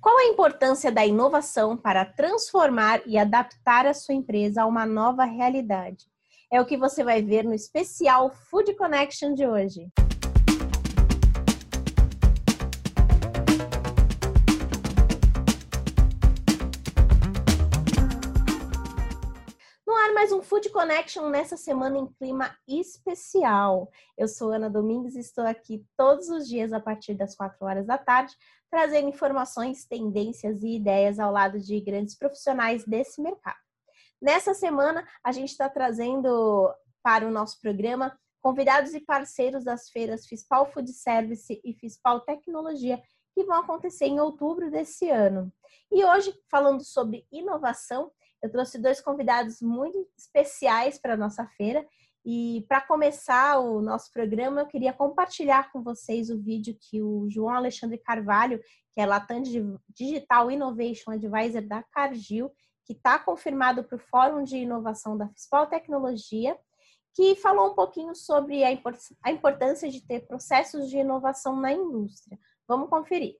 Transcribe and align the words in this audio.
Qual 0.00 0.16
a 0.16 0.26
importância 0.26 0.92
da 0.92 1.04
inovação 1.04 1.76
para 1.76 2.04
transformar 2.04 3.02
e 3.04 3.18
adaptar 3.18 3.84
a 3.84 3.92
sua 3.92 4.14
empresa 4.14 4.62
a 4.62 4.66
uma 4.66 4.86
nova 4.86 5.24
realidade? 5.24 6.06
É 6.52 6.60
o 6.60 6.64
que 6.64 6.76
você 6.76 7.02
vai 7.02 7.20
ver 7.20 7.44
no 7.44 7.52
especial 7.52 8.30
Food 8.30 8.74
Connection 8.74 9.34
de 9.34 9.46
hoje. 9.46 9.90
mais 20.18 20.32
um 20.32 20.42
Food 20.42 20.68
Connection 20.70 21.28
nessa 21.30 21.56
semana 21.56 21.96
em 21.96 22.06
clima 22.06 22.50
especial. 22.66 23.88
Eu 24.16 24.26
sou 24.26 24.50
Ana 24.50 24.68
Domingues 24.68 25.14
e 25.14 25.20
estou 25.20 25.46
aqui 25.46 25.86
todos 25.96 26.28
os 26.28 26.48
dias 26.48 26.72
a 26.72 26.80
partir 26.80 27.14
das 27.14 27.36
4 27.36 27.64
horas 27.64 27.86
da 27.86 27.96
tarde, 27.96 28.34
trazendo 28.70 29.08
informações, 29.08 29.86
tendências 29.86 30.62
e 30.62 30.76
ideias 30.76 31.18
ao 31.18 31.32
lado 31.32 31.58
de 31.58 31.80
grandes 31.80 32.16
profissionais 32.16 32.84
desse 32.84 33.20
mercado. 33.20 33.56
Nessa 34.20 34.52
semana, 34.52 35.06
a 35.22 35.32
gente 35.32 35.50
está 35.50 35.68
trazendo 35.68 36.72
para 37.02 37.26
o 37.26 37.30
nosso 37.30 37.60
programa 37.60 38.18
convidados 38.40 38.94
e 38.94 39.00
parceiros 39.00 39.64
das 39.64 39.90
feiras 39.90 40.26
Fispal 40.26 40.70
Food 40.70 40.92
Service 40.92 41.60
e 41.64 41.74
Fispal 41.74 42.20
Tecnologia, 42.20 43.00
que 43.34 43.44
vão 43.44 43.56
acontecer 43.56 44.06
em 44.06 44.20
outubro 44.20 44.70
desse 44.70 45.08
ano. 45.08 45.52
E 45.90 46.04
hoje, 46.04 46.34
falando 46.50 46.84
sobre 46.84 47.26
inovação, 47.30 48.10
eu 48.42 48.50
trouxe 48.50 48.78
dois 48.78 49.00
convidados 49.00 49.60
muito 49.60 49.98
especiais 50.16 50.98
para 50.98 51.14
a 51.14 51.16
nossa 51.16 51.46
feira. 51.56 51.86
E 52.30 52.62
para 52.68 52.82
começar 52.82 53.58
o 53.58 53.80
nosso 53.80 54.12
programa, 54.12 54.60
eu 54.60 54.66
queria 54.66 54.92
compartilhar 54.92 55.72
com 55.72 55.82
vocês 55.82 56.28
o 56.28 56.38
vídeo 56.38 56.76
que 56.78 57.00
o 57.00 57.26
João 57.30 57.54
Alexandre 57.54 57.96
Carvalho, 57.96 58.60
que 58.92 59.00
é 59.00 59.06
Latam 59.06 59.42
Digital 59.88 60.50
Innovation 60.50 61.12
Advisor 61.12 61.62
da 61.66 61.82
Cargill, 61.84 62.52
que 62.84 62.92
está 62.92 63.18
confirmado 63.18 63.82
para 63.82 63.96
o 63.96 63.98
Fórum 63.98 64.44
de 64.44 64.58
Inovação 64.58 65.16
da 65.16 65.26
Fispal 65.30 65.68
Tecnologia, 65.68 66.54
que 67.14 67.34
falou 67.34 67.70
um 67.70 67.74
pouquinho 67.74 68.14
sobre 68.14 68.62
a 68.62 69.30
importância 69.32 69.88
de 69.88 70.06
ter 70.06 70.26
processos 70.26 70.90
de 70.90 70.98
inovação 70.98 71.56
na 71.56 71.72
indústria. 71.72 72.38
Vamos 72.68 72.90
conferir. 72.90 73.38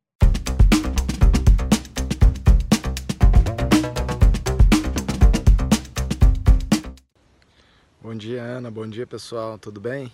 Bom 8.08 8.16
dia, 8.16 8.42
Ana. 8.42 8.70
Bom 8.70 8.88
dia, 8.88 9.06
pessoal. 9.06 9.58
Tudo 9.58 9.82
bem? 9.82 10.10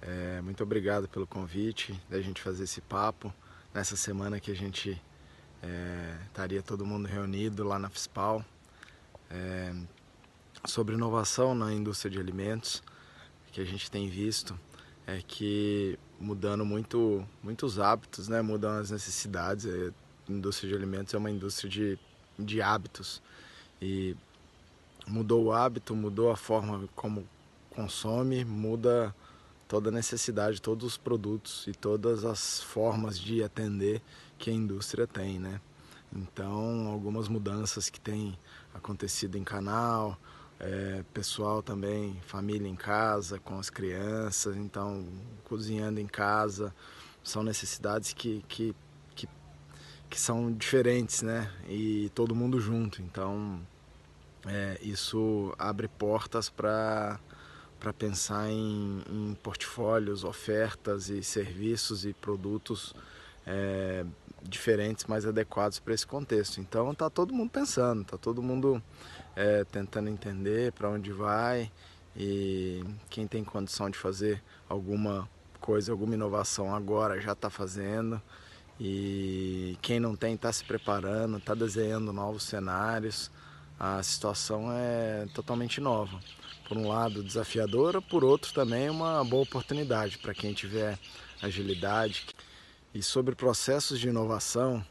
É, 0.00 0.40
muito 0.42 0.62
obrigado 0.62 1.08
pelo 1.08 1.26
convite 1.26 2.00
da 2.08 2.20
gente 2.20 2.40
fazer 2.40 2.62
esse 2.62 2.80
papo 2.80 3.34
nessa 3.74 3.96
semana 3.96 4.38
que 4.38 4.48
a 4.48 4.54
gente 4.54 5.02
é, 5.60 6.16
estaria 6.24 6.62
todo 6.62 6.86
mundo 6.86 7.08
reunido 7.08 7.64
lá 7.64 7.80
na 7.80 7.90
FISPAL 7.90 8.44
é, 9.28 9.74
sobre 10.66 10.94
inovação 10.94 11.52
na 11.52 11.72
indústria 11.72 12.12
de 12.12 12.20
alimentos 12.20 12.80
que 13.50 13.60
a 13.60 13.64
gente 13.64 13.90
tem 13.90 14.08
visto 14.08 14.56
é 15.04 15.20
que 15.20 15.98
mudando 16.20 16.64
muito 16.64 17.26
muitos 17.42 17.80
hábitos, 17.80 18.28
né? 18.28 18.40
Mudam 18.40 18.78
as 18.78 18.92
necessidades. 18.92 19.66
A 19.66 20.32
indústria 20.32 20.70
de 20.70 20.76
alimentos 20.76 21.12
é 21.12 21.18
uma 21.18 21.32
indústria 21.32 21.68
de, 21.68 21.98
de 22.38 22.62
hábitos 22.62 23.20
e 23.82 24.14
mudou 25.06 25.44
o 25.44 25.52
hábito, 25.52 25.94
mudou 25.94 26.30
a 26.30 26.36
forma 26.36 26.88
como 26.94 27.26
consome, 27.70 28.44
muda 28.44 29.14
toda 29.68 29.90
a 29.90 29.92
necessidade, 29.92 30.62
todos 30.62 30.86
os 30.86 30.96
produtos 30.96 31.66
e 31.66 31.72
todas 31.72 32.24
as 32.24 32.62
formas 32.62 33.18
de 33.18 33.42
atender 33.42 34.02
que 34.38 34.50
a 34.50 34.52
indústria 34.52 35.06
tem, 35.06 35.38
né? 35.38 35.60
Então, 36.14 36.86
algumas 36.88 37.28
mudanças 37.28 37.90
que 37.90 38.00
têm 38.00 38.38
acontecido 38.72 39.36
em 39.36 39.44
canal, 39.44 40.18
é, 40.58 41.04
pessoal 41.12 41.62
também, 41.62 42.18
família 42.26 42.68
em 42.68 42.76
casa, 42.76 43.38
com 43.38 43.58
as 43.58 43.68
crianças, 43.68 44.56
então, 44.56 45.06
cozinhando 45.44 46.00
em 46.00 46.06
casa, 46.06 46.74
são 47.22 47.42
necessidades 47.42 48.12
que, 48.12 48.44
que, 48.48 48.74
que, 49.14 49.28
que 50.08 50.20
são 50.20 50.52
diferentes, 50.52 51.22
né? 51.22 51.52
E 51.68 52.10
todo 52.14 52.34
mundo 52.34 52.60
junto, 52.60 53.02
então 53.02 53.60
é, 54.46 54.78
isso 54.82 55.54
abre 55.58 55.88
portas 55.88 56.48
para 56.48 57.18
para 57.78 57.92
pensar 57.92 58.48
em, 58.48 59.02
em, 59.10 59.34
portfólios, 59.42 60.24
ofertas 60.24 61.10
e 61.10 61.22
serviços 61.22 62.06
e 62.06 62.14
produtos 62.14 62.94
é, 63.46 64.04
diferentes, 64.42 65.04
mais 65.04 65.26
adequados 65.26 65.78
para 65.78 65.92
esse 65.92 66.06
contexto. 66.06 66.58
Então 66.58 66.92
está 66.92 67.10
todo 67.10 67.34
mundo 67.34 67.50
pensando, 67.50 68.02
está 68.02 68.16
todo 68.16 68.42
mundo 68.42 68.82
é, 69.36 69.62
tentando 69.64 70.08
entender 70.08 70.72
para 70.72 70.88
onde 70.88 71.12
vai 71.12 71.70
e 72.16 72.82
quem 73.10 73.26
tem 73.26 73.44
condição 73.44 73.90
de 73.90 73.98
fazer 73.98 74.42
alguma 74.68 75.28
coisa, 75.60 75.92
alguma 75.92 76.14
inovação 76.14 76.74
agora 76.74 77.20
já 77.20 77.32
está 77.32 77.50
fazendo 77.50 78.20
e 78.80 79.76
quem 79.82 80.00
não 80.00 80.16
tem 80.16 80.34
está 80.34 80.50
se 80.50 80.64
preparando, 80.64 81.36
está 81.36 81.54
desenhando 81.54 82.12
novos 82.12 82.44
cenários 82.44 83.30
a 83.78 84.02
situação 84.02 84.72
é 84.72 85.26
totalmente 85.34 85.80
nova. 85.80 86.18
Por 86.68 86.76
um 86.76 86.88
lado, 86.88 87.22
desafiadora, 87.22 88.00
por 88.00 88.24
outro, 88.24 88.52
também 88.52 88.88
uma 88.88 89.22
boa 89.24 89.42
oportunidade 89.42 90.18
para 90.18 90.34
quem 90.34 90.52
tiver 90.52 90.98
agilidade. 91.42 92.26
E 92.94 93.02
sobre 93.02 93.34
processos 93.34 94.00
de 94.00 94.08
inovação, 94.08 94.84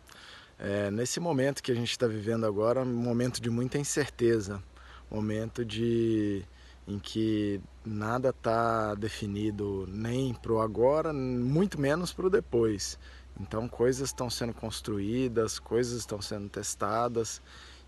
é, 0.59 0.91
nesse 0.91 1.19
momento 1.19 1.61
que 1.61 1.71
a 1.71 1.75
gente 1.75 1.89
está 1.91 2.07
vivendo 2.07 2.45
agora, 2.45 2.81
um 2.81 2.85
momento 2.85 3.41
de 3.41 3.49
muita 3.49 3.77
incerteza, 3.77 4.63
momento 5.09 5.65
de 5.65 6.45
em 6.87 6.99
que 6.99 7.59
nada 7.83 8.29
está 8.29 8.93
definido 8.93 9.87
nem 9.89 10.33
para 10.35 10.53
o 10.53 10.61
agora, 10.61 11.11
muito 11.11 11.81
menos 11.81 12.13
para 12.13 12.27
o 12.27 12.29
depois. 12.29 12.99
Então, 13.39 13.67
coisas 13.67 14.09
estão 14.09 14.29
sendo 14.29 14.53
construídas, 14.53 15.57
coisas 15.57 15.97
estão 15.97 16.21
sendo 16.21 16.47
testadas 16.47 17.41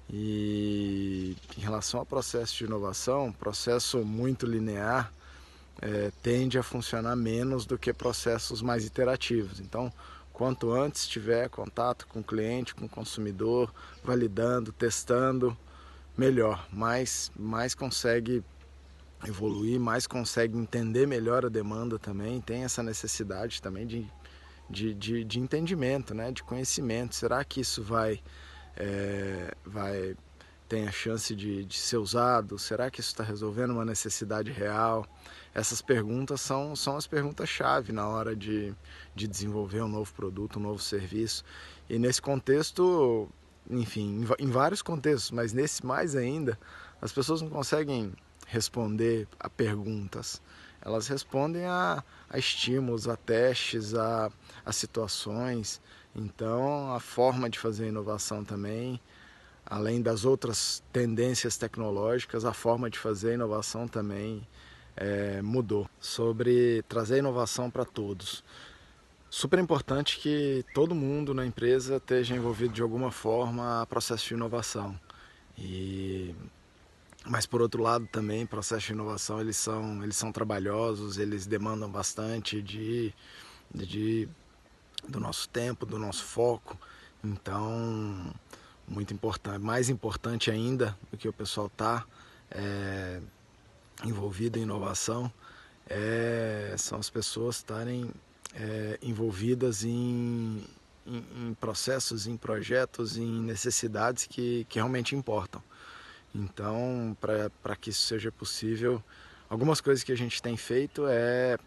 e 0.10 1.36
em 1.58 1.62
relação 1.62 2.00
ao 2.00 2.06
processo 2.06 2.56
de 2.56 2.64
inovação, 2.64 3.32
processo 3.32 4.00
muito 4.06 4.46
linear 4.46 5.12
é, 5.82 6.12
tende 6.24 6.58
a 6.58 6.64
funcionar 6.64 7.16
menos 7.16 7.66
do 7.66 7.78
que 7.78 7.94
processos 7.94 8.62
mais 8.62 8.86
iterativos. 8.86 9.60
Então, 9.60 9.92
quanto 10.34 10.72
antes 10.72 11.08
tiver 11.08 11.50
contato 11.50 12.08
com 12.08 12.20
o 12.20 12.24
cliente, 12.24 12.74
com 12.74 12.86
o 12.86 12.90
consumidor, 12.90 13.74
validando, 14.04 14.72
testando, 14.72 15.58
melhor. 16.18 16.68
Mais, 16.72 17.32
mais 17.36 17.76
consegue 17.76 18.44
evoluir, 19.26 19.80
mais 19.80 20.08
consegue 20.08 20.58
entender 20.58 21.06
melhor 21.06 21.46
a 21.46 21.50
demanda 21.50 22.00
também. 22.00 22.42
Tem 22.42 22.64
essa 22.64 22.82
necessidade 22.82 23.62
também 23.62 23.86
de, 23.86 24.08
de, 24.70 24.94
de, 24.94 25.24
de 25.24 25.40
entendimento, 25.40 26.14
né? 26.14 26.32
de 26.32 26.44
conhecimento. 26.44 27.16
Será 27.16 27.44
que 27.44 27.62
isso 27.62 27.84
vai 27.84 28.22
é, 28.78 29.54
vai 29.66 30.16
tem 30.68 30.88
a 30.88 30.92
chance 30.92 31.34
de, 31.34 31.64
de 31.64 31.78
ser 31.78 31.98
usado? 31.98 32.60
Será 32.60 32.92
que 32.92 33.00
isso 33.00 33.10
está 33.10 33.24
resolvendo 33.24 33.72
uma 33.72 33.86
necessidade 33.86 34.52
real? 34.52 35.06
Essas 35.54 35.82
perguntas 35.82 36.42
são, 36.42 36.76
são 36.76 36.98
as 36.98 37.08
perguntas-chave 37.08 37.92
na 37.92 38.08
hora 38.08 38.36
de, 38.36 38.76
de 39.16 39.28
desenvolver 39.28 39.82
um 39.82 39.88
novo 39.88 40.14
produto, 40.14 40.60
um 40.60 40.64
novo 40.64 40.82
serviço. 40.82 41.44
E 41.90 41.98
nesse 41.98 42.22
contexto, 42.22 43.30
enfim, 43.70 44.26
em, 44.40 44.52
vários 44.52 44.82
contextos, 44.82 45.32
mas 45.32 45.54
nesse 45.54 45.86
mais 45.86 46.16
ainda, 46.16 46.60
as 47.02 47.12
pessoas 47.12 47.42
não 47.42 47.50
conseguem 47.50 48.14
responder 48.46 49.28
a 49.40 49.50
perguntas. 49.50 50.42
Elas 50.82 51.08
respondem 51.08 51.66
a, 51.66 52.04
a 52.30 52.38
estímulos, 52.38 53.08
a 53.08 53.16
testes, 53.16 53.94
a, 53.94 54.30
a 54.66 54.72
situações. 54.72 55.82
Então, 56.18 56.92
a 56.94 57.00
forma 57.00 57.48
de 57.50 57.60
fazer 57.60 57.88
inovação 57.88 58.44
também, 58.44 59.00
além 59.64 60.02
das 60.02 60.26
outras 60.26 60.84
tendências 60.92 61.58
tecnológicas, 61.58 62.44
a 62.44 62.54
forma 62.54 62.90
de 62.90 62.98
fazer 62.98 63.36
inovação 63.36 63.88
também 63.88 64.48
é, 64.96 65.42
mudou. 65.44 65.88
Sobre 66.00 66.82
trazer 66.90 67.20
inovação 67.20 67.70
para 67.70 67.86
todos. 67.86 68.44
Super 69.30 69.60
importante 69.60 70.18
que 70.20 70.66
todo 70.74 70.96
mundo 70.96 71.34
na 71.34 71.46
empresa 71.46 71.98
esteja 71.98 72.36
envolvido 72.36 72.74
de 72.74 72.82
alguma 72.82 73.12
forma 73.12 73.82
a 73.82 73.86
processo 73.86 74.28
de 74.30 74.34
inovação. 74.34 75.00
E 75.58 76.34
mas 77.30 77.46
por 77.46 77.62
outro 77.62 77.84
lado 77.84 78.08
também 78.08 78.46
processos 78.46 78.86
de 78.86 78.94
inovação 78.94 79.42
eles 79.42 79.58
são 79.58 80.02
eles 80.02 80.16
são 80.16 80.32
trabalhosos, 80.32 81.18
eles 81.18 81.46
demandam 81.46 81.90
bastante 81.90 82.62
de, 82.62 83.14
de 83.74 84.30
do 85.08 85.20
nosso 85.20 85.50
tempo, 85.50 85.86
do 85.86 85.98
nosso 85.98 86.24
foco. 86.24 86.78
Então, 87.24 88.34
muito 88.88 89.14
importante, 89.14 89.60
mais 89.60 89.90
importante 89.90 90.50
ainda 90.50 90.98
do 91.12 91.18
que 91.18 91.28
o 91.28 91.34
pessoal 91.34 91.70
tá 91.70 92.06
é, 92.50 93.20
envolvido 94.04 94.58
em 94.58 94.62
inovação, 94.62 95.32
é, 95.90 96.76
são 96.78 97.00
as 97.00 97.10
pessoas 97.10 97.58
estarem 97.58 98.12
é, 98.54 98.98
envolvidas 99.02 99.84
em, 99.84 100.64
em, 101.06 101.26
em 101.50 101.54
processos, 101.60 102.28
em 102.28 102.38
projetos, 102.38 103.18
em 103.18 103.42
necessidades 103.42 104.26
que, 104.26 104.66
que 104.70 104.80
realmente 104.80 105.16
importam. 105.16 105.62
Então, 106.34 107.18
para 107.20 107.76
que 107.76 107.90
isso 107.90 108.06
seja 108.06 108.32
possível, 108.32 109.04
algumas 109.50 109.82
coisas 109.82 110.04
que 110.04 110.12
a 110.12 110.18
gente 110.18 110.42
tem 110.42 110.56
feito 110.56 111.06
é 111.08 111.58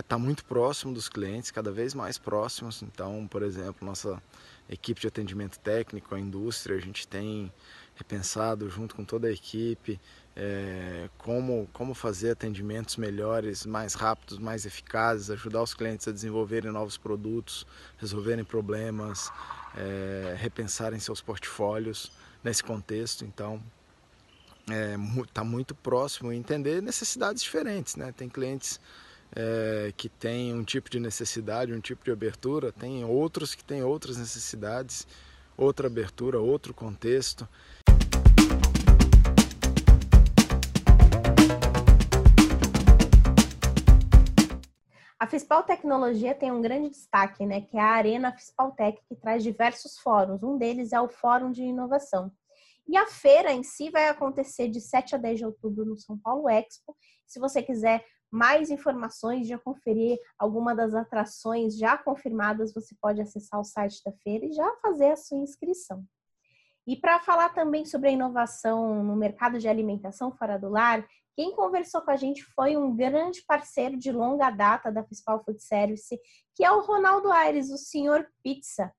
estar 0.00 0.16
é 0.16 0.18
tá 0.18 0.18
muito 0.18 0.44
próximo 0.44 0.92
dos 0.92 1.08
clientes, 1.08 1.50
cada 1.50 1.70
vez 1.70 1.94
mais 1.94 2.18
próximos. 2.18 2.82
Então, 2.82 3.26
por 3.28 3.42
exemplo, 3.42 3.86
nossa 3.86 4.22
equipe 4.68 5.00
de 5.00 5.06
atendimento 5.06 5.58
técnico, 5.58 6.14
a 6.14 6.20
indústria, 6.20 6.76
a 6.76 6.80
gente 6.80 7.06
tem 7.06 7.52
repensado 7.94 8.68
junto 8.68 8.94
com 8.94 9.04
toda 9.04 9.28
a 9.28 9.30
equipe 9.30 10.00
é, 10.36 11.08
como, 11.16 11.68
como 11.72 11.94
fazer 11.94 12.32
atendimentos 12.32 12.96
melhores, 12.96 13.64
mais 13.64 13.94
rápidos, 13.94 14.38
mais 14.38 14.66
eficazes, 14.66 15.30
ajudar 15.30 15.62
os 15.62 15.74
clientes 15.74 16.08
a 16.08 16.12
desenvolverem 16.12 16.72
novos 16.72 16.96
produtos, 16.96 17.64
resolverem 17.98 18.44
problemas, 18.44 19.30
é, 19.76 20.34
repensarem 20.36 20.98
seus 20.98 21.20
portfólios 21.20 22.10
nesse 22.42 22.64
contexto. 22.64 23.24
Então, 23.24 23.62
está 24.62 24.74
é, 24.74 24.96
tá 25.32 25.44
muito 25.44 25.74
próximo 25.74 26.32
e 26.32 26.36
entender 26.36 26.82
necessidades 26.82 27.42
diferentes. 27.42 27.94
Né? 27.94 28.10
Tem 28.10 28.28
clientes 28.28 28.80
é, 29.34 29.92
que 29.96 30.08
têm 30.08 30.54
um 30.54 30.62
tipo 30.62 30.88
de 30.88 31.00
necessidade, 31.00 31.72
um 31.72 31.80
tipo 31.80 32.04
de 32.04 32.10
abertura, 32.10 32.72
tem 32.72 33.04
outros 33.04 33.54
que 33.54 33.64
têm 33.64 33.82
outras 33.82 34.16
necessidades, 34.16 35.06
outra 35.56 35.88
abertura, 35.88 36.38
outro 36.38 36.72
contexto. 36.72 37.48
A 45.18 45.26
Fispal 45.26 45.62
Tecnologia 45.62 46.34
tem 46.34 46.52
um 46.52 46.60
grande 46.60 46.90
destaque, 46.90 47.46
né, 47.46 47.62
que 47.62 47.78
é 47.78 47.80
a 47.80 47.92
Arena 47.92 48.30
Fispaltec, 48.32 49.00
que 49.08 49.16
traz 49.16 49.42
diversos 49.42 49.98
fóruns. 49.98 50.42
Um 50.42 50.58
deles 50.58 50.92
é 50.92 51.00
o 51.00 51.08
Fórum 51.08 51.50
de 51.50 51.62
Inovação. 51.62 52.30
E 52.86 52.94
a 52.94 53.06
feira 53.06 53.50
em 53.50 53.62
si 53.62 53.90
vai 53.90 54.08
acontecer 54.08 54.68
de 54.68 54.82
7 54.82 55.14
a 55.14 55.18
10 55.18 55.38
de 55.38 55.46
outubro 55.46 55.86
no 55.86 55.96
São 55.96 56.18
Paulo 56.18 56.46
Expo. 56.50 56.94
Se 57.26 57.40
você 57.40 57.62
quiser 57.62 58.04
mais 58.34 58.68
informações, 58.68 59.46
já 59.46 59.56
conferir 59.56 60.18
alguma 60.36 60.74
das 60.74 60.92
atrações 60.92 61.78
já 61.78 61.96
confirmadas, 61.96 62.74
você 62.74 62.92
pode 63.00 63.20
acessar 63.20 63.60
o 63.60 63.64
site 63.64 64.02
da 64.04 64.10
feira 64.24 64.44
e 64.44 64.52
já 64.52 64.68
fazer 64.82 65.12
a 65.12 65.16
sua 65.16 65.38
inscrição. 65.38 66.04
E 66.84 66.96
para 66.96 67.20
falar 67.20 67.50
também 67.50 67.86
sobre 67.86 68.08
a 68.08 68.12
inovação 68.12 69.04
no 69.04 69.14
mercado 69.14 69.60
de 69.60 69.68
alimentação 69.68 70.32
fora 70.32 70.58
do 70.58 70.68
lar, 70.68 71.06
quem 71.36 71.54
conversou 71.54 72.02
com 72.02 72.10
a 72.10 72.16
gente 72.16 72.42
foi 72.42 72.76
um 72.76 72.94
grande 72.96 73.40
parceiro 73.46 73.96
de 73.96 74.10
longa 74.10 74.50
data 74.50 74.90
da 74.90 75.04
Fispal 75.04 75.42
Food 75.44 75.62
Service, 75.62 76.18
que 76.56 76.64
é 76.64 76.72
o 76.72 76.80
Ronaldo 76.80 77.30
Aires, 77.30 77.70
o 77.70 77.78
senhor 77.78 78.26
Pizza. 78.42 78.92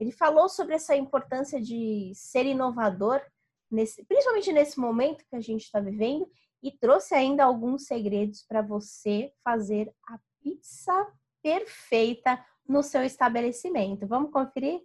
Ele 0.00 0.10
falou 0.10 0.48
sobre 0.48 0.74
essa 0.74 0.96
importância 0.96 1.60
de 1.60 2.10
ser 2.12 2.44
inovador, 2.44 3.22
nesse, 3.70 4.04
principalmente 4.04 4.52
nesse 4.52 4.80
momento 4.80 5.24
que 5.30 5.36
a 5.36 5.40
gente 5.40 5.62
está 5.62 5.78
vivendo, 5.78 6.28
e 6.62 6.70
trouxe 6.70 7.14
ainda 7.14 7.44
alguns 7.44 7.86
segredos 7.86 8.44
para 8.46 8.62
você 8.62 9.32
fazer 9.42 9.92
a 10.06 10.18
pizza 10.42 11.06
perfeita 11.42 12.44
no 12.68 12.82
seu 12.82 13.02
estabelecimento. 13.02 14.06
Vamos 14.06 14.30
conferir? 14.30 14.80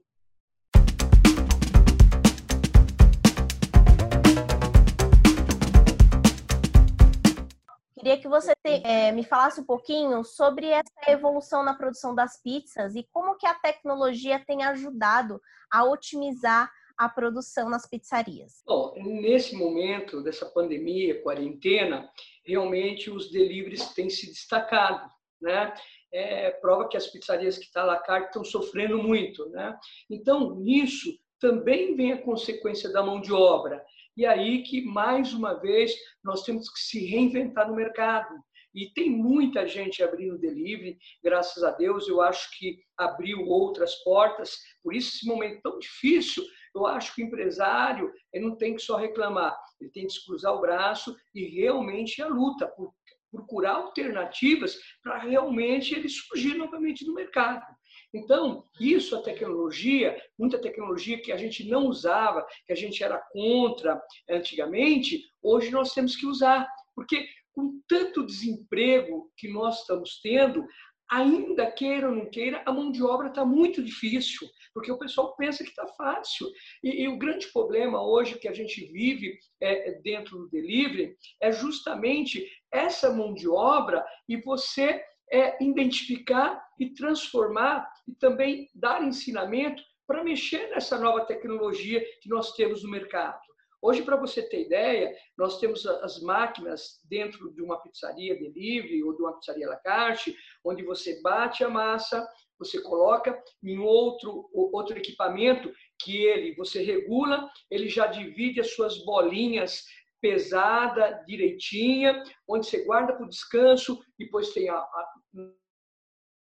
Queria 8.06 8.22
que 8.22 8.28
você 8.28 8.54
te, 8.64 8.86
é, 8.86 9.12
me 9.12 9.24
falasse 9.24 9.60
um 9.60 9.64
pouquinho 9.64 10.24
sobre 10.24 10.68
essa 10.68 11.12
evolução 11.12 11.64
na 11.64 11.74
produção 11.74 12.14
das 12.14 12.40
pizzas 12.40 12.96
e 12.96 13.04
como 13.12 13.36
que 13.36 13.48
a 13.48 13.56
tecnologia 13.56 14.40
tem 14.46 14.64
ajudado 14.64 15.42
a 15.72 15.84
otimizar 15.84 16.72
a 16.98 17.10
produção 17.10 17.70
nas 17.70 17.88
pizzarias. 17.88 18.62
Bom, 18.66 18.94
nesse 18.98 19.56
momento 19.56 20.22
dessa 20.22 20.46
pandemia, 20.46 21.22
quarentena, 21.22 22.10
realmente 22.46 23.10
os 23.10 23.32
deliveries 23.32 23.94
têm 23.94 24.10
se 24.10 24.28
destacado, 24.28 25.10
né? 25.42 25.74
É, 26.14 26.52
prova 26.52 26.88
que 26.88 26.96
as 26.96 27.08
pizzarias 27.08 27.58
que 27.58 27.66
estão 27.66 27.84
tá 27.84 27.88
lá 27.88 28.00
carte 28.00 28.28
estão 28.28 28.44
sofrendo 28.44 29.02
muito, 29.02 29.50
né? 29.50 29.78
Então, 30.10 30.56
nisso 30.56 31.12
também 31.40 31.96
vem 31.96 32.14
a 32.14 32.22
consequência 32.22 32.90
da 32.92 33.04
mão 33.04 33.20
de 33.20 33.34
obra. 33.34 33.84
E 34.16 34.26
aí 34.26 34.64
que, 34.64 34.82
mais 34.82 35.34
uma 35.34 35.54
vez, 35.56 35.94
nós 36.24 36.44
temos 36.44 36.72
que 36.72 36.80
se 36.80 37.06
reinventar 37.06 37.68
no 37.68 37.76
mercado. 37.76 38.34
E 38.74 38.92
tem 38.94 39.10
muita 39.10 39.66
gente 39.66 40.04
abrindo 40.04 40.38
delivery, 40.38 40.98
graças 41.24 41.64
a 41.64 41.72
Deus, 41.72 42.08
eu 42.10 42.22
acho 42.22 42.50
que 42.58 42.78
abriu 42.98 43.46
outras 43.48 43.96
portas. 44.04 44.58
Por 44.84 44.94
isso, 44.94 45.16
esse 45.16 45.26
momento 45.26 45.62
tão 45.62 45.80
difícil, 45.80 46.44
eu 46.76 46.86
acho 46.86 47.16
que 47.16 47.24
o 47.24 47.26
empresário 47.26 48.12
ele 48.34 48.46
não 48.46 48.56
tem 48.56 48.76
que 48.76 48.82
só 48.82 48.98
reclamar, 48.98 49.58
ele 49.80 49.90
tem 49.92 50.06
que 50.08 50.26
cruzar 50.26 50.54
o 50.54 50.62
braço 50.62 51.16
e 51.34 51.46
realmente 51.46 52.22
a 52.22 52.28
luta 52.28 52.68
por 52.68 52.94
procurar 53.32 53.74
alternativas 53.74 54.78
para 55.04 55.18
realmente 55.18 55.94
ele 55.94 56.08
surgir 56.08 56.56
novamente 56.56 57.06
no 57.06 57.14
mercado. 57.14 57.66
Então, 58.14 58.64
isso 58.80 59.16
a 59.16 59.22
tecnologia, 59.22 60.18
muita 60.40 60.62
tecnologia 60.62 61.22
que 61.22 61.34
a 61.34 61.38
gente 61.38 61.68
não 61.68 61.88
usava, 61.88 62.46
que 62.66 62.72
a 62.72 62.76
gente 62.76 63.04
era 63.04 63.18
contra 63.32 64.02
antigamente, 64.30 65.22
hoje 65.42 65.70
nós 65.70 65.94
temos 65.94 66.16
que 66.16 66.26
usar. 66.26 66.66
Porque 66.96 67.28
com 67.54 67.82
tanto 67.88 68.26
desemprego 68.26 69.32
que 69.38 69.52
nós 69.52 69.82
estamos 69.82 70.20
tendo, 70.22 70.66
ainda 71.10 71.72
queira 71.72 72.10
ou 72.10 72.16
não 72.16 72.26
queira, 72.30 72.62
a 72.66 72.72
mão 72.72 72.92
de 72.92 73.04
obra 73.04 73.28
está 73.28 73.46
muito 73.46 73.84
difícil, 73.84 74.48
porque 74.74 74.92
o 74.92 74.98
pessoal 74.98 75.36
pensa 75.36 75.64
que 75.64 75.70
está 75.70 75.88
fácil. 75.88 76.48
E, 76.84 77.04
e, 77.04 77.08
o 77.08 77.18
grande 77.18 77.48
problema 77.52 78.06
hoje 78.06 78.40
que 78.40 78.48
a 78.48 78.54
gente 78.54 78.86
vive 78.92 79.38
é, 79.62 79.94
dentro 80.02 80.38
do 80.38 80.50
delivery 80.50 81.16
é 81.42 81.52
justamente 81.52 82.46
essa 82.72 83.12
mão 83.12 83.34
de 83.34 83.48
obra 83.48 84.06
e 84.28 84.38
você 84.38 85.04
é 85.32 85.64
identificar 85.64 86.64
e 86.80 86.94
transformar 86.94 87.90
e 88.08 88.14
também 88.14 88.70
dar 88.74 89.04
ensinamento 89.04 89.82
para 90.08 90.24
mexer 90.24 90.70
nessa 90.70 91.00
nova 91.00 91.26
tecnologia 91.26 92.04
que 92.22 92.30
nós 92.30 92.54
temos 92.54 92.84
no 92.84 92.92
mercado. 92.92 93.45
Hoje, 93.86 94.02
para 94.02 94.16
você 94.16 94.42
ter 94.42 94.66
ideia, 94.66 95.16
nós 95.38 95.60
temos 95.60 95.86
as 95.86 96.20
máquinas 96.20 97.00
dentro 97.04 97.54
de 97.54 97.62
uma 97.62 97.80
pizzaria 97.80 98.34
delivery 98.34 99.04
ou 99.04 99.16
de 99.16 99.22
uma 99.22 99.38
pizzaria 99.38 99.70
la 99.70 99.76
carte, 99.76 100.36
onde 100.64 100.82
você 100.82 101.22
bate 101.22 101.64
a 101.64 101.70
massa, 101.70 102.28
você 102.58 102.82
coloca 102.82 103.40
em 103.64 103.78
outro, 103.78 104.50
outro 104.52 104.98
equipamento 104.98 105.72
que 106.02 106.18
ele, 106.18 106.56
você 106.56 106.82
regula, 106.82 107.48
ele 107.70 107.88
já 107.88 108.08
divide 108.08 108.60
as 108.60 108.74
suas 108.74 109.06
bolinhas 109.06 109.86
pesada, 110.20 111.24
direitinha, 111.28 112.24
onde 112.48 112.66
você 112.66 112.84
guarda 112.86 113.14
para 113.14 113.28
o 113.28 113.30
descanso, 113.30 114.04
depois 114.18 114.52
tem 114.52 114.68
a, 114.68 114.78
a 114.78 115.14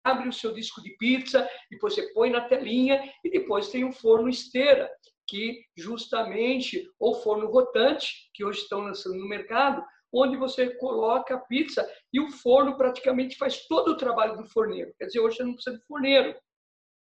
abre 0.05 0.29
o 0.29 0.33
seu 0.33 0.53
disco 0.53 0.83
de 0.83 0.91
pizza, 0.99 1.49
depois 1.71 1.95
você 1.95 2.13
põe 2.13 2.29
na 2.29 2.43
telinha 2.43 3.11
e 3.25 3.31
depois 3.31 3.69
tem 3.69 3.85
o 3.85 3.93
forno 3.93 4.29
esteira, 4.29 4.91
que 5.33 5.65
justamente, 5.75 6.87
ou 7.01 7.15
forno 7.15 7.51
rotante, 7.51 8.29
que 8.35 8.45
hoje 8.45 8.61
estão 8.61 8.81
lançando 8.81 9.17
no 9.17 9.27
mercado, 9.27 9.83
onde 10.13 10.37
você 10.37 10.75
coloca 10.75 11.35
a 11.35 11.41
pizza 11.41 11.91
e 12.13 12.21
o 12.21 12.31
forno 12.31 12.77
praticamente 12.77 13.39
faz 13.39 13.67
todo 13.67 13.93
o 13.93 13.97
trabalho 13.97 14.37
do 14.37 14.45
forneiro. 14.45 14.93
Quer 14.99 15.07
dizer, 15.07 15.21
hoje 15.21 15.39
você 15.39 15.45
não 15.45 15.55
precisa 15.55 15.79
de 15.79 15.87
forneiro. 15.87 16.39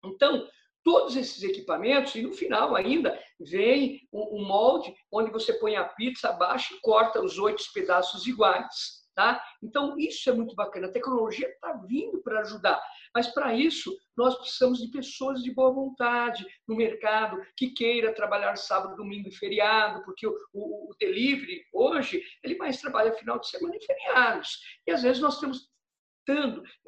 Então, 0.03 0.45
todos 0.83 1.15
esses 1.15 1.41
equipamentos 1.43 2.13
e 2.15 2.21
no 2.21 2.33
final 2.33 2.75
ainda 2.75 3.17
vem 3.39 4.01
um 4.11 4.45
molde 4.45 4.93
onde 5.09 5.31
você 5.31 5.53
põe 5.53 5.77
a 5.77 5.85
pizza 5.85 6.27
abaixo 6.27 6.75
e 6.75 6.81
corta 6.81 7.23
os 7.23 7.39
oito 7.39 7.63
pedaços 7.73 8.27
iguais. 8.27 8.98
Tá? 9.19 9.43
Então, 9.61 9.99
isso 9.99 10.29
é 10.29 10.33
muito 10.33 10.55
bacana. 10.55 10.87
A 10.87 10.91
tecnologia 10.93 11.49
está 11.49 11.73
vindo 11.85 12.21
para 12.23 12.39
ajudar. 12.39 12.81
Mas, 13.13 13.27
para 13.27 13.53
isso, 13.53 13.93
nós 14.15 14.33
precisamos 14.35 14.79
de 14.79 14.87
pessoas 14.87 15.43
de 15.43 15.53
boa 15.53 15.73
vontade 15.73 16.47
no 16.65 16.73
mercado, 16.73 17.37
que 17.57 17.71
queira 17.71 18.15
trabalhar 18.15 18.55
sábado, 18.55 18.95
domingo 18.95 19.27
e 19.27 19.35
feriado, 19.35 20.05
porque 20.05 20.25
o, 20.25 20.33
o, 20.53 20.89
o 20.89 20.95
delivery, 20.97 21.65
hoje, 21.73 22.23
ele 22.41 22.55
mais 22.55 22.79
trabalha 22.79 23.11
final 23.11 23.37
de 23.37 23.49
semana 23.49 23.75
e 23.75 23.85
feriados. 23.85 24.57
E, 24.87 24.91
às 24.91 25.03
vezes, 25.03 25.21
nós 25.21 25.37
temos 25.37 25.69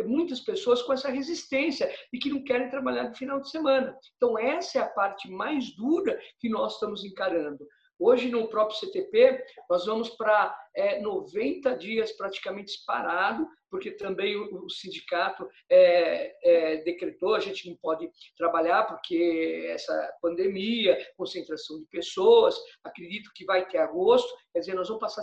muitas 0.06 0.40
pessoas 0.40 0.82
com 0.84 0.94
essa 0.94 1.10
resistência 1.10 1.94
e 2.14 2.18
que 2.18 2.30
não 2.30 2.46
querem 2.46 2.70
trabalhar 2.70 3.10
no 3.10 3.16
final 3.16 3.42
de 3.42 3.50
semana. 3.50 3.94
Então, 4.16 4.40
essa 4.40 4.80
é 4.80 4.82
a 4.84 4.90
parte 4.90 5.30
mais 5.30 5.76
dura 5.76 6.18
que 6.40 6.48
nós 6.48 6.76
estamos 6.76 7.04
encarando. 7.04 7.68
Hoje, 8.04 8.30
no 8.30 8.48
próprio 8.48 8.80
CTP, 8.80 9.46
nós 9.70 9.86
vamos 9.86 10.10
para 10.10 10.58
é, 10.76 11.00
90 11.00 11.78
dias 11.78 12.12
praticamente 12.12 12.84
parado, 12.84 13.48
porque 13.70 13.92
também 13.92 14.36
o, 14.36 14.66
o 14.66 14.70
sindicato 14.72 15.48
é, 15.70 16.36
é, 16.44 16.78
decretou, 16.78 17.36
a 17.36 17.40
gente 17.40 17.70
não 17.70 17.78
pode 17.78 18.10
trabalhar 18.36 18.86
porque 18.86 19.68
essa 19.70 20.18
pandemia, 20.20 20.98
concentração 21.16 21.80
de 21.80 21.86
pessoas, 21.86 22.60
acredito 22.84 23.30
que 23.36 23.46
vai 23.46 23.68
ter 23.68 23.78
agosto, 23.78 24.36
quer 24.52 24.62
dizer, 24.62 24.74
nós 24.74 24.88
vamos 24.88 25.02
passar 25.02 25.22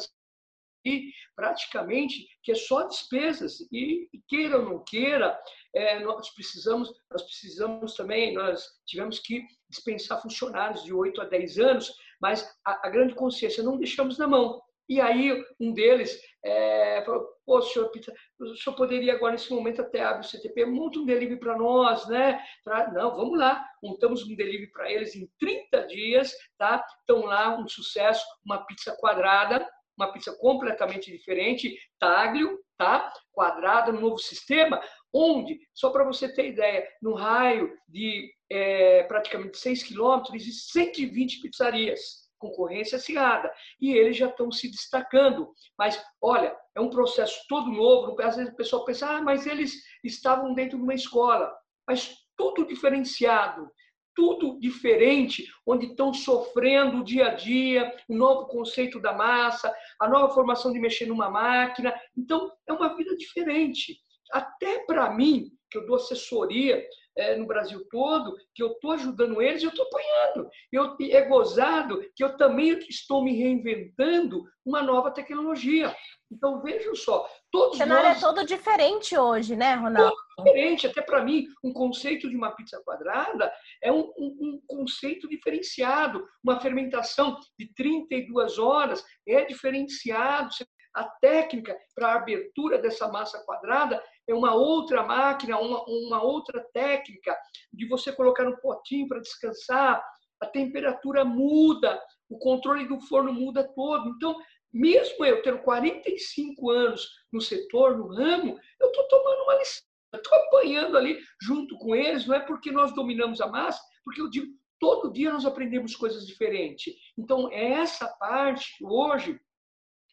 e 0.85 1.13
praticamente 1.35 2.27
que 2.43 2.53
é 2.53 2.55
só 2.55 2.87
despesas. 2.87 3.59
E 3.73 4.09
queira 4.29 4.59
ou 4.59 4.65
não 4.65 4.85
queira 4.85 5.39
é, 5.75 5.99
nós 6.01 6.31
precisamos 6.31 6.93
nós 7.11 7.23
precisamos 7.23 7.95
também 7.95 8.33
nós 8.33 8.65
tivemos 8.87 9.19
que 9.19 9.43
dispensar 9.69 10.23
funcionários 10.23 10.85
de 10.85 10.93
8 10.93 11.21
a 11.21 11.25
10 11.25 11.59
anos 11.59 11.93
mas 12.21 12.49
a, 12.65 12.87
a 12.87 12.91
grande 12.91 13.15
consciência 13.15 13.63
não 13.63 13.77
deixamos 13.77 14.19
na 14.19 14.27
mão 14.27 14.61
e 14.89 15.03
aí 15.03 15.45
um 15.61 15.73
deles 15.73 16.19
é, 16.43 17.03
falou, 17.05 17.29
pô, 17.45 17.61
senhor 17.61 17.91
Pita, 17.91 18.13
o 18.41 18.57
senhor 18.57 18.75
poderia 18.75 19.13
agora, 19.13 19.33
nesse 19.33 19.51
momento, 19.51 19.83
até 19.83 20.03
abrir 20.03 20.25
o 20.25 20.29
CTP, 20.29 20.65
monta 20.65 20.99
um 20.99 21.05
delivery 21.05 21.39
para 21.39 21.59
nós, 21.59 22.09
né? 22.09 22.43
Pra... 22.65 22.91
Não, 22.91 23.15
vamos 23.15 23.39
lá, 23.39 23.63
montamos 23.83 24.25
um 24.25 24.35
delivery 24.35 24.71
para 24.73 24.91
eles 24.91 25.15
em 25.15 25.29
30 25.39 25.87
dias, 25.87 26.33
tá? 26.57 26.83
Estão 27.01 27.27
lá, 27.27 27.59
um 27.59 27.69
sucesso, 27.69 28.25
uma 28.45 28.65
pizza 28.65 28.97
quadrada, 28.99 29.69
uma 29.99 30.11
pizza 30.11 30.35
completamente 30.39 31.13
diferente, 31.13 31.77
taglio, 31.99 32.59
tá? 32.79 33.13
Quadrada, 33.33 33.93
no 33.93 34.01
novo 34.01 34.19
sistema, 34.19 34.81
onde, 35.13 35.59
só 35.75 35.91
para 35.91 36.05
você 36.05 36.33
ter 36.33 36.49
ideia, 36.49 36.87
no 37.01 37.15
raio 37.15 37.73
de 37.89 38.33
é, 38.51 39.03
praticamente 39.05 39.59
6 39.59 39.83
quilômetros, 39.83 40.35
existem 40.35 40.85
120 40.85 41.41
pizzarias 41.41 42.29
concorrência 42.39 42.97
acirrada. 42.97 43.53
E 43.81 43.93
eles 43.93 44.17
já 44.17 44.29
estão 44.29 44.51
se 44.51 44.71
destacando. 44.71 45.51
Mas, 45.77 46.03
olha, 46.23 46.57
é 46.75 46.81
um 46.81 46.89
processo 46.89 47.45
todo 47.49 47.71
novo. 47.71 48.21
Às 48.23 48.37
vezes 48.37 48.53
o 48.53 48.57
pessoal 48.57 48.85
pensa, 48.85 49.09
ah, 49.09 49.21
mas 49.21 49.47
eles 49.47 49.75
estavam 50.03 50.55
dentro 50.55 50.79
de 50.79 50.85
uma 50.85 50.95
escola. 50.95 51.53
Mas 51.87 52.17
tudo 52.37 52.67
diferenciado, 52.67 53.69
tudo 54.15 54.59
diferente, 54.59 55.47
onde 55.67 55.87
estão 55.87 56.13
sofrendo 56.15 56.99
o 56.99 57.05
dia 57.05 57.29
a 57.29 57.35
dia, 57.35 57.95
o 58.09 58.17
novo 58.17 58.47
conceito 58.47 59.01
da 59.01 59.13
massa, 59.13 59.73
a 60.01 60.09
nova 60.09 60.33
formação 60.33 60.73
de 60.73 60.79
mexer 60.79 61.07
numa 61.07 61.31
máquina. 61.31 61.95
Então, 62.17 62.51
é 62.67 62.73
uma 62.73 62.97
vida 62.97 63.17
diferente. 63.17 63.99
Até 64.33 64.81
para 64.85 65.11
mim, 65.11 65.51
que 65.71 65.79
eu 65.79 65.87
dou 65.87 65.97
assessoria 65.97 66.85
é, 67.19 67.37
no 67.37 67.47
Brasil 67.47 67.85
todo, 67.91 68.37
que 68.55 68.63
eu 68.63 68.73
estou 68.73 68.93
ajudando 68.93 69.43
eles 69.43 69.63
eu 69.63 69.71
estou 69.71 69.87
apanhando. 69.87 70.49
Eu, 70.73 70.97
é 71.11 71.23
gozado 71.23 72.01
que 72.15 72.23
eu 72.23 72.37
também 72.37 72.79
estou 72.89 73.25
me 73.25 73.37
reinventando 73.37 74.45
uma 74.65 74.83
nova 74.83 75.11
tecnologia. 75.11 75.95
Então, 76.31 76.63
vejam 76.63 76.95
só, 76.95 77.29
todos 77.51 77.75
o 77.75 77.79
cenário 77.79 78.09
nós... 78.09 78.19
é 78.19 78.21
todo 78.21 78.47
diferente 78.47 79.17
hoje, 79.17 79.57
né, 79.57 79.75
Ronaldo? 79.75 80.15
Todo 80.37 80.47
diferente. 80.47 80.87
Até 80.87 81.03
para 81.03 81.25
mim, 81.25 81.47
um 81.65 81.73
conceito 81.73 82.31
de 82.31 82.37
uma 82.37 82.53
pizza 82.53 82.81
quadrada 82.85 83.53
é 83.83 83.91
um, 83.91 84.13
um, 84.17 84.37
um, 84.41 84.63
conceito 84.67 85.29
diferenciado. 85.29 86.25
Uma 86.45 86.61
fermentação 86.61 87.37
de 87.59 87.73
32 87.75 88.59
horas 88.59 89.05
é 89.27 89.45
diferenciado. 89.45 90.51
A 90.95 91.05
técnica 91.21 91.77
para 91.95 92.13
a 92.13 92.17
abertura 92.17 92.79
dessa 92.79 93.09
massa 93.09 93.43
quadrada 93.45 94.03
é 94.29 94.35
uma 94.35 94.55
outra 94.55 95.03
máquina, 95.03 95.59
uma, 95.59 95.83
uma 95.87 96.23
outra 96.23 96.65
técnica 96.73 97.37
de 97.73 97.89
você 97.89 98.13
colocar 98.13 98.45
no 98.45 98.61
potinho 98.61 99.09
para 99.09 99.21
descansar, 99.21 100.05
a 100.41 100.47
temperatura 100.47 101.25
muda, 101.25 102.01
o 102.29 102.39
controle 102.39 102.87
do 102.87 103.01
forno 103.01 103.33
muda 103.33 103.67
todo. 103.75 104.11
Então, 104.11 104.39
mesmo 104.73 105.25
eu 105.25 105.43
tendo 105.43 105.59
45 105.61 106.71
anos 106.71 107.09
no 107.33 107.41
setor, 107.41 107.97
no 107.97 108.09
ramo, 108.09 108.59
eu 108.81 108.89
estou 108.89 109.09
tomando 109.09 109.43
uma 109.45 109.55
lição, 109.57 109.83
estou 110.15 110.39
apanhando 110.39 110.97
ali 110.99 111.19
junto 111.41 111.77
com 111.79 111.97
eles, 111.97 112.27
não 112.27 112.35
é 112.35 112.41
porque 112.41 112.71
nós 112.71 112.95
dominamos 112.95 113.41
a 113.41 113.47
massa, 113.47 113.81
porque 114.05 114.21
eu 114.21 114.29
digo, 114.29 114.47
todo 114.79 115.13
dia 115.13 115.33
nós 115.33 115.47
aprendemos 115.47 115.97
coisas 115.97 116.27
diferentes. 116.27 116.95
Então, 117.17 117.51
é 117.51 117.73
essa 117.73 118.07
parte 118.07 118.77
hoje 118.83 119.41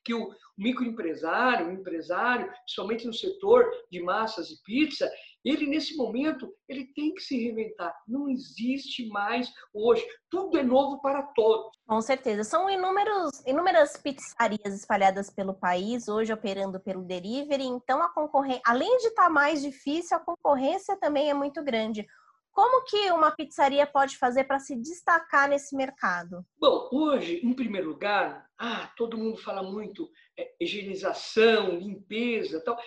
que 0.05 0.13
o 0.13 0.29
microempresário, 0.57 1.67
o 1.67 1.71
empresário, 1.71 2.49
principalmente 2.63 3.07
no 3.07 3.13
setor 3.13 3.69
de 3.91 4.01
massas 4.01 4.49
e 4.51 4.63
pizza, 4.63 5.09
ele 5.43 5.67
nesse 5.67 5.95
momento 5.95 6.51
ele 6.67 6.85
tem 6.95 7.13
que 7.13 7.21
se 7.21 7.37
reinventar. 7.37 7.93
Não 8.07 8.27
existe 8.29 9.07
mais 9.07 9.51
hoje. 9.73 10.03
Tudo 10.29 10.57
é 10.57 10.63
novo 10.63 10.99
para 11.01 11.21
todos. 11.21 11.69
Com 11.87 12.01
certeza. 12.01 12.43
São 12.43 12.67
inúmeros, 12.67 13.29
inúmeras 13.45 13.95
pizzarias 13.97 14.73
espalhadas 14.73 15.29
pelo 15.29 15.53
país, 15.53 16.07
hoje 16.07 16.33
operando 16.33 16.79
pelo 16.79 17.03
delivery. 17.03 17.65
Então, 17.65 18.01
a 18.01 18.09
concorrência, 18.09 18.61
além 18.65 18.97
de 18.97 19.07
estar 19.07 19.25
tá 19.25 19.29
mais 19.29 19.61
difícil, 19.61 20.17
a 20.17 20.19
concorrência 20.19 20.97
também 20.97 21.29
é 21.29 21.33
muito 21.33 21.63
grande. 21.63 22.07
Como 22.55 22.85
que 22.85 23.11
uma 23.11 23.31
pizzaria 23.31 23.85
pode 23.85 24.17
fazer 24.17 24.45
para 24.45 24.59
se 24.59 24.77
destacar 24.77 25.49
nesse 25.49 25.75
mercado? 25.75 26.45
Bom, 26.57 26.87
hoje, 26.89 27.41
em 27.43 27.53
primeiro 27.53 27.89
lugar, 27.89 28.49
ah, 28.57 28.89
todo 28.95 29.17
mundo 29.17 29.35
fala 29.35 29.61
muito 29.61 30.09
é, 30.39 30.55
higienização, 30.61 31.77
limpeza, 31.77 32.63
tal. 32.63 32.77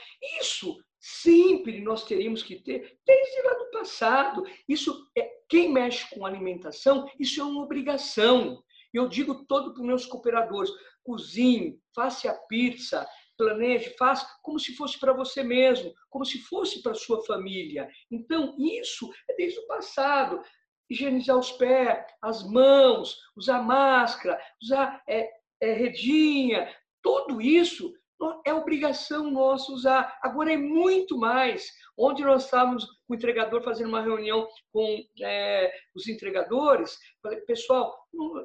Isso 0.40 0.82
sempre 0.98 1.82
nós 1.82 2.06
teríamos 2.06 2.42
que 2.42 2.56
ter 2.56 2.98
desde 3.04 3.42
lá 3.42 3.58
do 3.58 3.70
passado. 3.70 4.42
Isso 4.66 5.06
é 5.14 5.30
quem 5.46 5.70
mexe 5.70 6.08
com 6.14 6.24
alimentação, 6.24 7.06
isso 7.20 7.38
é 7.38 7.44
uma 7.44 7.62
obrigação. 7.62 8.64
Eu 8.90 9.06
digo 9.06 9.44
todo 9.44 9.74
para 9.74 9.82
os 9.82 9.86
meus 9.86 10.06
cooperadores: 10.06 10.70
cozinhe, 11.02 11.78
faça 11.94 12.30
a 12.30 12.34
pizza, 12.34 13.06
planeje, 13.38 13.94
faça 13.96 14.28
como 14.42 14.58
se 14.58 14.74
fosse 14.76 14.98
para 14.98 15.14
você 15.14 15.42
mesmo, 15.42 15.94
como 16.10 16.24
se 16.24 16.38
fosse 16.40 16.82
para 16.82 16.94
sua 16.94 17.24
família. 17.24 17.88
Então, 18.10 18.54
isso 18.58 19.10
é 19.30 19.34
desde 19.36 19.58
o 19.60 19.66
passado. 19.66 20.42
Higienizar 20.90 21.38
os 21.38 21.52
pés, 21.52 22.04
as 22.20 22.42
mãos, 22.50 23.16
usar 23.36 23.62
máscara, 23.62 24.40
usar 24.62 25.02
é, 25.08 25.30
é, 25.60 25.72
redinha, 25.72 26.74
tudo 27.02 27.40
isso 27.40 27.94
é 28.44 28.52
obrigação 28.52 29.30
nossa 29.30 29.72
usar. 29.72 30.18
Agora 30.22 30.52
é 30.52 30.56
muito 30.56 31.16
mais. 31.16 31.70
Onde 31.96 32.22
nós 32.22 32.44
estávamos 32.44 32.84
com 32.84 33.12
o 33.12 33.14
entregador 33.14 33.62
fazendo 33.62 33.88
uma 33.88 34.02
reunião 34.02 34.48
com 34.72 35.02
é, 35.20 35.72
os 35.94 36.06
entregadores, 36.08 36.96
falei, 37.22 37.40
pessoal, 37.40 37.96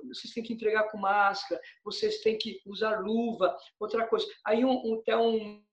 vocês 0.07 0.33
têm 0.33 0.43
que 0.43 0.53
entregar 0.53 0.83
com 0.89 0.97
máscara, 0.97 1.61
vocês 1.83 2.19
têm 2.21 2.37
que 2.37 2.59
usar 2.65 2.99
luva, 2.99 3.55
outra 3.79 4.07
coisa. 4.07 4.25
Aí 4.45 4.63
um, 4.65 4.99
até 4.99 5.15
um 5.17 5.63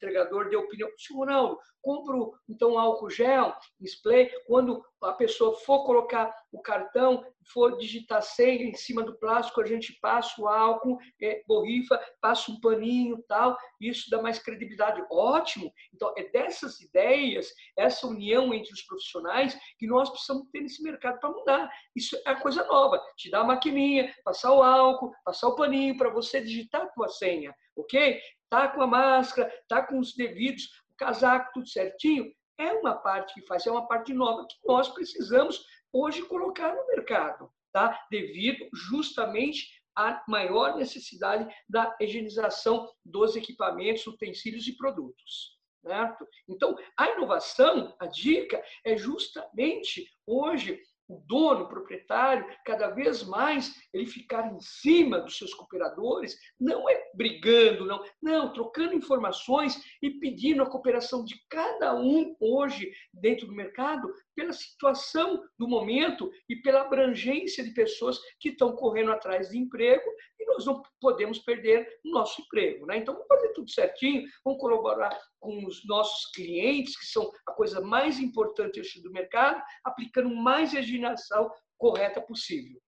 entregador 0.00 0.48
deu 0.48 0.60
opinião, 0.60 0.88
senhor 0.96 1.20
Ronaldo, 1.20 1.58
compro 1.82 2.32
então 2.48 2.78
álcool 2.78 3.10
gel, 3.10 3.54
spray, 3.82 4.30
quando 4.46 4.82
a 5.02 5.12
pessoa 5.12 5.54
for 5.60 5.84
colocar 5.84 6.34
o 6.52 6.60
cartão, 6.60 7.24
for 7.52 7.76
digitar 7.78 8.22
senha 8.22 8.64
em 8.64 8.74
cima 8.74 9.02
do 9.02 9.18
plástico, 9.18 9.60
a 9.60 9.66
gente 9.66 9.98
passa 10.00 10.40
o 10.40 10.46
álcool, 10.46 10.98
é, 11.22 11.42
borrifa, 11.46 11.98
passa 12.20 12.50
um 12.50 12.60
paninho 12.60 13.22
tal, 13.28 13.56
isso 13.80 14.10
dá 14.10 14.20
mais 14.20 14.38
credibilidade. 14.38 15.02
Ótimo! 15.10 15.72
Então, 15.94 16.12
é 16.16 16.24
dessas 16.30 16.80
ideias, 16.80 17.48
essa 17.76 18.06
união 18.06 18.52
entre 18.52 18.72
os 18.72 18.82
profissionais 18.82 19.58
que 19.78 19.86
nós 19.86 20.10
precisamos 20.10 20.48
ter 20.50 20.60
nesse 20.60 20.82
mercado 20.82 21.18
para 21.18 21.30
mudar. 21.30 21.70
Isso 21.96 22.16
é 22.26 22.34
coisa 22.34 22.64
nova. 22.66 23.00
Te 23.16 23.30
dar 23.30 23.40
a 23.40 23.44
maquininha, 23.44 24.12
passar 24.22 24.52
o 24.52 24.62
álcool, 24.62 25.12
passar 25.24 25.48
o 25.48 25.56
paninho 25.56 25.96
para 25.96 26.10
você 26.10 26.40
digitar 26.40 26.82
a 26.82 26.88
tua 26.88 27.08
senha, 27.08 27.54
ok? 27.76 28.20
Tá 28.50 28.66
com 28.66 28.82
a 28.82 28.86
máscara, 28.86 29.50
tá 29.68 29.80
com 29.80 30.00
os 30.00 30.12
devidos, 30.14 30.64
o 30.92 30.96
casaco, 30.96 31.52
tudo 31.54 31.68
certinho. 31.68 32.30
É 32.58 32.72
uma 32.72 32.96
parte 32.96 33.32
que 33.32 33.46
faz, 33.46 33.64
é 33.66 33.70
uma 33.70 33.86
parte 33.86 34.12
nova 34.12 34.46
que 34.46 34.56
nós 34.66 34.88
precisamos 34.88 35.64
hoje 35.92 36.22
colocar 36.22 36.74
no 36.74 36.86
mercado, 36.88 37.50
tá? 37.72 38.06
Devido 38.10 38.68
justamente 38.74 39.80
à 39.96 40.22
maior 40.28 40.76
necessidade 40.76 41.48
da 41.68 41.96
higienização 42.00 42.92
dos 43.04 43.36
equipamentos, 43.36 44.06
utensílios 44.06 44.66
e 44.66 44.76
produtos. 44.76 45.58
Certo? 45.82 46.28
Então, 46.46 46.76
a 46.94 47.08
inovação, 47.08 47.96
a 47.98 48.06
dica 48.06 48.62
é 48.84 48.98
justamente 48.98 50.06
hoje 50.26 50.78
o 51.10 51.22
dono, 51.26 51.64
o 51.64 51.68
proprietário, 51.68 52.46
cada 52.64 52.88
vez 52.90 53.22
mais 53.24 53.74
ele 53.92 54.06
ficar 54.06 54.52
em 54.52 54.60
cima 54.60 55.18
dos 55.20 55.36
seus 55.36 55.52
cooperadores, 55.52 56.36
não 56.58 56.88
é 56.88 57.10
brigando, 57.14 57.84
não, 57.84 58.02
não, 58.22 58.52
trocando 58.52 58.94
informações 58.94 59.82
e 60.00 60.10
pedindo 60.10 60.62
a 60.62 60.70
cooperação 60.70 61.24
de 61.24 61.34
cada 61.48 61.98
um 61.98 62.36
hoje 62.38 62.90
dentro 63.12 63.46
do 63.46 63.54
mercado 63.54 64.08
pela 64.34 64.52
situação 64.52 65.42
do 65.58 65.68
momento 65.68 66.30
e 66.48 66.56
pela 66.56 66.82
abrangência 66.82 67.64
de 67.64 67.72
pessoas 67.72 68.18
que 68.38 68.50
estão 68.50 68.74
correndo 68.76 69.10
atrás 69.10 69.50
de 69.50 69.58
emprego 69.58 70.08
e 70.40 70.46
nós 70.46 70.64
não 70.64 70.82
podemos 71.00 71.38
perder 71.38 72.00
o 72.04 72.10
nosso 72.10 72.40
emprego. 72.40 72.86
Né? 72.86 72.96
Então, 72.96 73.14
vamos 73.14 73.28
fazer 73.28 73.52
tudo 73.52 73.70
certinho, 73.70 74.26
vamos 74.42 74.60
colaborar 74.60 75.16
com 75.38 75.66
os 75.66 75.86
nossos 75.86 76.30
clientes, 76.32 76.98
que 76.98 77.06
são 77.06 77.30
a 77.46 77.52
coisa 77.52 77.80
mais 77.80 78.18
importante 78.18 78.80
do 79.02 79.12
mercado, 79.12 79.62
aplicando 79.84 80.34
mais 80.34 80.72
legislação 80.72 81.50
correta 81.76 82.20
possível. 82.20 82.80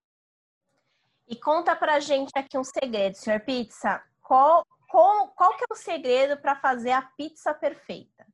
E 1.28 1.36
conta 1.36 1.76
para 1.76 1.94
a 1.94 2.00
gente 2.00 2.30
aqui 2.34 2.58
um 2.58 2.64
segredo, 2.64 3.16
senhor 3.16 3.40
Pizza. 3.40 4.02
Qual, 4.20 4.66
qual, 4.88 5.28
qual 5.28 5.56
que 5.56 5.64
é 5.64 5.72
o 5.72 5.76
segredo 5.76 6.40
para 6.40 6.56
fazer 6.56 6.90
a 6.90 7.02
pizza 7.02 7.54
perfeita? 7.54 8.26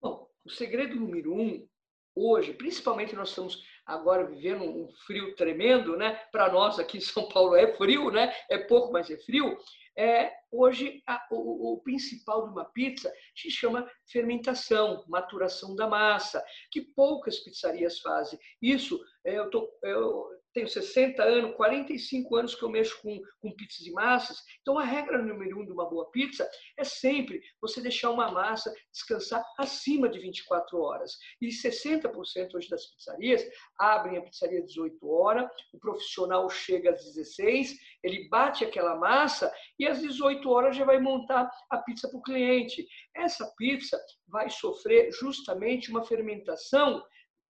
Bom, 0.00 0.28
o 0.44 0.50
segredo 0.50 0.96
número 0.96 1.34
um 1.34 1.66
hoje, 2.14 2.52
principalmente 2.52 3.14
nós 3.14 3.30
estamos 3.30 3.64
agora 3.86 4.26
vivendo 4.26 4.64
um 4.64 4.88
frio 5.06 5.34
tremendo, 5.34 5.96
né? 5.96 6.14
Para 6.30 6.52
nós 6.52 6.78
aqui 6.78 6.98
em 6.98 7.00
São 7.00 7.28
Paulo 7.28 7.56
é 7.56 7.72
frio, 7.76 8.10
né? 8.10 8.34
É 8.50 8.58
pouco, 8.58 8.92
mas 8.92 9.10
é 9.10 9.16
frio. 9.18 9.56
É, 9.96 10.32
hoje, 10.50 11.02
a, 11.06 11.22
o, 11.30 11.74
o, 11.74 11.82
principal 11.82 12.44
de 12.44 12.50
uma 12.50 12.64
pizza 12.64 13.12
se 13.36 13.50
chama 13.50 13.86
fermentação, 14.10 15.04
maturação 15.06 15.76
da 15.76 15.86
massa, 15.86 16.42
que 16.70 16.80
poucas 16.80 17.38
pizzarias 17.40 17.98
fazem. 17.98 18.38
Isso, 18.60 18.98
é, 19.24 19.38
eu, 19.38 19.50
eu 19.82 20.28
tenho 20.52 20.68
60 20.68 21.22
anos, 21.22 21.56
45 21.56 22.36
anos 22.36 22.54
que 22.54 22.62
eu 22.62 22.70
mexo 22.70 23.00
com, 23.00 23.20
com 23.40 23.52
pizzas 23.52 23.86
e 23.86 23.92
massas. 23.92 24.38
Então, 24.60 24.78
a 24.78 24.84
regra 24.84 25.18
número 25.18 25.60
um 25.60 25.64
de 25.64 25.72
uma 25.72 25.88
boa 25.88 26.10
pizza 26.10 26.48
é 26.76 26.84
sempre 26.84 27.40
você 27.60 27.80
deixar 27.80 28.10
uma 28.10 28.30
massa 28.30 28.72
descansar 28.92 29.44
acima 29.58 30.08
de 30.08 30.18
24 30.18 30.78
horas. 30.78 31.18
E 31.40 31.48
60% 31.48 32.54
hoje 32.54 32.68
das 32.68 32.86
pizzarias 32.86 33.44
abrem 33.78 34.18
a 34.18 34.22
pizzaria 34.22 34.60
às 34.60 34.66
18 34.66 35.08
horas, 35.08 35.50
o 35.72 35.78
profissional 35.78 36.48
chega 36.50 36.90
às 36.90 37.04
16, 37.04 37.76
ele 38.02 38.28
bate 38.28 38.64
aquela 38.64 38.96
massa 38.96 39.52
e 39.78 39.86
às 39.86 40.00
18 40.00 40.48
horas 40.50 40.76
já 40.76 40.84
vai 40.84 41.00
montar 41.00 41.50
a 41.70 41.78
pizza 41.78 42.08
para 42.08 42.18
o 42.18 42.22
cliente. 42.22 42.86
Essa 43.14 43.46
pizza 43.56 44.00
vai 44.28 44.48
sofrer 44.50 45.10
justamente 45.12 45.90
uma 45.90 46.04
fermentação 46.04 47.02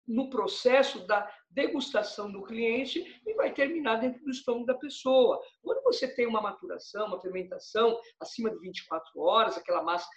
no 0.06 0.30
processo 0.30 1.06
da 1.06 1.30
degustação 1.50 2.30
do 2.30 2.42
cliente 2.42 3.20
e 3.26 3.34
vai 3.34 3.52
terminar 3.52 3.96
dentro 3.96 4.22
do 4.24 4.30
estômago 4.30 4.66
da 4.66 4.74
pessoa. 4.74 5.40
Quando 5.62 5.82
você 5.82 6.12
tem 6.12 6.26
uma 6.26 6.40
maturação, 6.40 7.06
uma 7.06 7.20
fermentação 7.20 7.98
acima 8.20 8.50
de 8.50 8.58
24 8.58 9.20
horas, 9.20 9.56
aquela 9.56 9.82
massa 9.82 10.08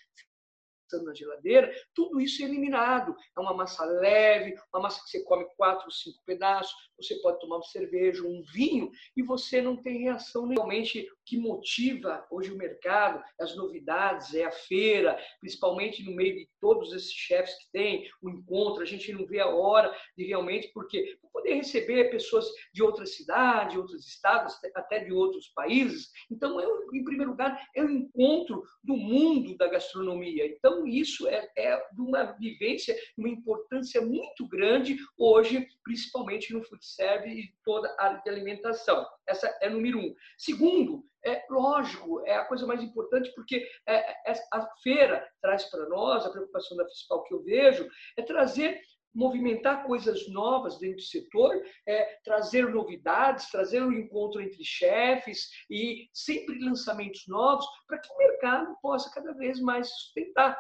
na 1.04 1.14
geladeira, 1.14 1.74
tudo 1.94 2.22
isso 2.22 2.42
é 2.42 2.46
eliminado. 2.46 3.16
É 3.36 3.40
uma 3.40 3.54
massa 3.54 3.84
leve, 3.86 4.56
uma 4.74 4.84
massa 4.84 5.04
que 5.04 5.10
você 5.10 5.24
come 5.24 5.46
quatro, 5.58 5.92
cinco 5.92 6.20
pedaços, 6.26 6.74
você 6.98 7.16
pode 7.22 7.40
tomar 7.40 7.58
uma 7.58 7.64
cerveja, 7.64 8.24
um 8.24 8.44
vinho, 8.54 8.92
e 9.16 9.24
você 9.24 9.62
não 9.62 9.76
tem 9.76 10.04
reação. 10.04 10.48
Realmente, 10.48 11.08
que 11.26 11.38
motiva 11.38 12.26
hoje 12.30 12.52
o 12.52 12.58
mercado, 12.58 13.22
as 13.40 13.56
novidades, 13.56 14.34
é 14.34 14.46
a 14.46 14.52
feira, 14.52 15.20
principalmente 15.40 16.04
no 16.04 16.16
meio 16.16 16.36
de 16.36 16.50
todos 16.62 16.94
esses 16.94 17.12
chefes 17.12 17.56
que 17.58 17.72
tem, 17.72 18.10
o 18.22 18.30
encontro, 18.30 18.82
a 18.82 18.86
gente 18.86 19.12
não 19.12 19.26
vê 19.26 19.40
a 19.40 19.48
hora 19.48 19.96
de 20.18 20.26
realmente, 20.26 20.72
porque 20.74 21.18
poder 21.34 21.56
receber 21.56 22.10
pessoas 22.10 22.46
de 22.74 22.82
outras 22.82 23.16
cidades, 23.16 23.78
outros 23.78 24.08
estados, 24.08 24.56
até 24.76 25.04
de 25.04 25.12
outros 25.12 25.50
países. 25.50 26.10
Então, 26.32 26.60
eu, 26.60 26.88
em 26.94 27.04
primeiro 27.04 27.32
lugar, 27.32 27.62
é 27.76 27.84
o 27.84 27.90
encontro 27.90 28.64
do 28.84 28.96
mundo 28.96 29.56
da 29.58 29.68
gastronomia. 29.68 30.48
Então, 30.48 30.88
isso 30.88 31.28
é, 31.28 31.50
é 31.58 31.78
de 31.94 32.02
uma 32.02 32.24
vivência, 32.34 32.96
uma 33.18 33.30
importância 33.30 34.02
muito 34.02 34.48
grande 34.48 34.98
hoje, 35.18 35.68
principalmente 35.84 36.54
no 36.54 36.64
food 36.64 36.86
service 36.86 37.40
e 37.40 37.54
toda 37.64 37.94
a 38.00 38.06
área 38.06 38.22
de 38.22 38.30
alimentação. 38.30 39.06
Essa 39.28 39.48
é 39.62 39.70
número 39.70 40.00
um. 40.00 40.14
Segundo, 40.38 41.04
é 41.24 41.44
lógico, 41.50 42.22
é 42.26 42.36
a 42.36 42.46
coisa 42.46 42.68
mais 42.68 42.82
importante, 42.82 43.32
porque 43.34 43.68
é, 43.88 44.32
é, 44.32 44.34
a 44.54 44.68
feira 44.84 45.28
traz 45.42 45.66
para 45.66 45.88
nós, 45.90 46.26
a 46.26 46.30
preocupação 46.30 46.78
da 46.78 46.86
fiscal 46.86 47.24
que 47.24 47.34
eu 47.34 47.44
vejo, 47.44 47.88
é 48.18 48.22
trazer 48.22 48.80
movimentar 49.16 49.86
coisas 49.86 50.30
novas 50.30 50.78
dentro 50.78 50.98
do 50.98 51.02
setor, 51.02 51.56
é, 51.88 52.20
trazer 52.24 52.70
novidades, 52.70 53.50
trazer 53.50 53.82
um 53.82 53.94
encontro 53.94 54.42
entre 54.42 54.64
chefes 54.64 55.50
e 55.70 56.10
sempre 56.14 56.60
lançamentos 56.60 57.26
novos 57.28 57.66
para 57.88 57.98
que 57.98 58.12
o 58.12 58.18
mercado 58.18 58.76
possa 58.82 59.10
cada 59.10 59.34
vez 59.34 59.60
mais 59.62 59.90
sustentar. 59.90 60.60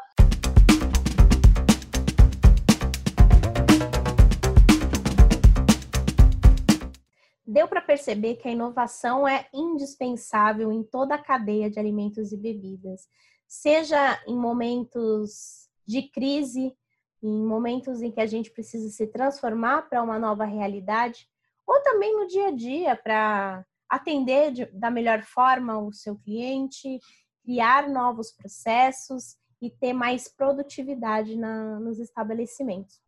Deu 7.56 7.70
para 7.70 7.82
perceber 7.82 8.36
que 8.36 8.50
a 8.50 8.52
inovação 8.52 9.26
é 9.26 9.48
indispensável 9.54 10.74
em 10.74 10.84
toda 10.84 11.16
a 11.16 11.24
cadeia 11.24 11.70
de 11.70 11.80
alimentos 11.80 12.34
e 12.34 12.38
bebidas, 12.38 13.08
seja 13.48 14.22
em 14.28 14.36
momentos 14.38 15.70
de 15.88 16.02
crise, 16.10 16.76
em 17.24 17.46
momentos 17.46 18.02
em 18.02 18.12
que 18.12 18.20
a 18.20 18.26
gente 18.26 18.52
precisa 18.52 18.90
se 18.90 19.08
transformar 19.08 19.84
para 19.84 20.04
uma 20.04 20.20
nova 20.20 20.44
realidade, 20.44 21.30
ou 21.66 21.82
também 21.82 22.14
no 22.14 22.28
dia 22.28 22.48
a 22.50 22.52
dia 22.52 22.94
para 22.94 23.66
atender 23.90 24.52
de, 24.52 24.66
da 24.66 24.92
melhor 24.92 25.24
forma 25.24 25.80
o 25.80 25.94
seu 25.94 26.18
cliente, 26.18 27.00
criar 27.42 27.88
novos 27.88 28.34
processos 28.34 29.38
e 29.62 29.70
ter 29.70 29.94
mais 29.94 30.28
produtividade 30.28 31.38
na, 31.38 31.80
nos 31.80 32.00
estabelecimentos. 32.02 33.05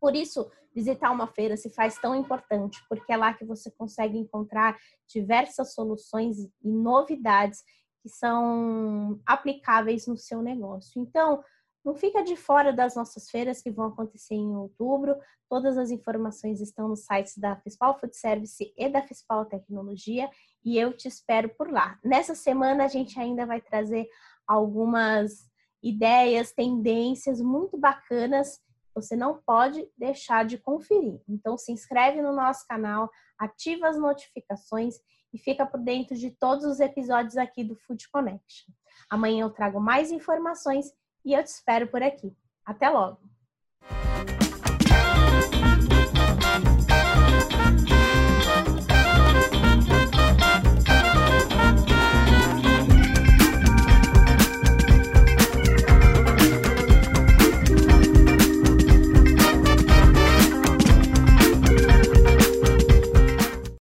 Por 0.00 0.14
isso, 0.14 0.50
visitar 0.74 1.10
uma 1.10 1.26
feira 1.26 1.56
se 1.56 1.70
faz 1.70 1.98
tão 1.98 2.14
importante, 2.14 2.82
porque 2.88 3.12
é 3.12 3.16
lá 3.16 3.32
que 3.32 3.44
você 3.44 3.70
consegue 3.70 4.18
encontrar 4.18 4.76
diversas 5.08 5.74
soluções 5.74 6.36
e 6.38 6.50
novidades 6.62 7.62
que 8.02 8.08
são 8.08 9.20
aplicáveis 9.26 10.06
no 10.06 10.16
seu 10.16 10.42
negócio. 10.42 11.00
Então, 11.00 11.42
não 11.86 11.94
fica 11.94 12.22
de 12.24 12.34
fora 12.34 12.72
das 12.72 12.96
nossas 12.96 13.30
feiras 13.30 13.62
que 13.62 13.70
vão 13.70 13.86
acontecer 13.86 14.34
em 14.34 14.56
outubro. 14.56 15.16
Todas 15.48 15.78
as 15.78 15.92
informações 15.92 16.60
estão 16.60 16.88
nos 16.88 17.04
sites 17.04 17.38
da 17.38 17.54
Fispal 17.60 17.96
Food 17.96 18.16
Service 18.16 18.74
e 18.76 18.88
da 18.88 19.02
Fispal 19.02 19.46
Tecnologia 19.46 20.28
e 20.64 20.76
eu 20.76 20.92
te 20.92 21.06
espero 21.06 21.48
por 21.50 21.70
lá. 21.70 21.96
Nessa 22.04 22.34
semana 22.34 22.84
a 22.84 22.88
gente 22.88 23.20
ainda 23.20 23.46
vai 23.46 23.60
trazer 23.60 24.08
algumas 24.48 25.48
ideias, 25.80 26.50
tendências 26.50 27.40
muito 27.40 27.78
bacanas. 27.78 28.58
Você 28.96 29.14
não 29.14 29.42
pode 29.42 29.86
deixar 29.96 30.46
de 30.46 30.56
conferir. 30.56 31.20
Então 31.28 31.58
se 31.58 31.70
inscreve 31.70 32.22
no 32.22 32.34
nosso 32.34 32.66
canal, 32.66 33.10
ativa 33.38 33.88
as 33.88 33.98
notificações 33.98 34.94
e 35.34 35.38
fica 35.38 35.66
por 35.66 35.78
dentro 35.78 36.16
de 36.16 36.30
todos 36.30 36.64
os 36.64 36.80
episódios 36.80 37.36
aqui 37.36 37.62
do 37.62 37.76
Food 37.76 38.08
Connection. 38.08 38.72
Amanhã 39.10 39.42
eu 39.42 39.50
trago 39.50 39.78
mais 39.78 40.10
informações 40.10 40.86
e 41.22 41.34
eu 41.34 41.44
te 41.44 41.48
espero 41.48 41.88
por 41.88 42.02
aqui. 42.02 42.34
Até 42.64 42.88
logo! 42.88 43.35